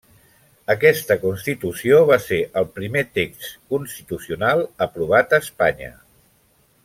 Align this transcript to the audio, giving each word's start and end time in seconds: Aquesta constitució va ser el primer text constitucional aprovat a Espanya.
Aquesta 0.73 1.17
constitució 1.25 1.99
va 2.11 2.17
ser 2.23 2.39
el 2.61 2.65
primer 2.79 3.03
text 3.19 3.51
constitucional 3.75 4.67
aprovat 4.87 5.37
a 5.37 5.41
Espanya. 5.47 5.93